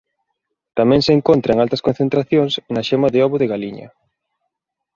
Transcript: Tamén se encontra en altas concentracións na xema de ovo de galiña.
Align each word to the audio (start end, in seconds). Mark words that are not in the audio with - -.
Tamén 0.77 1.01
se 1.05 1.15
encontra 1.17 1.53
en 1.53 1.59
altas 1.65 1.83
concentracións 1.87 2.53
na 2.73 2.81
xema 2.89 3.07
de 3.13 3.19
ovo 3.25 3.35
de 3.39 3.49
galiña. 3.53 3.87